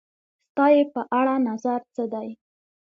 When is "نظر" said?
1.47-1.79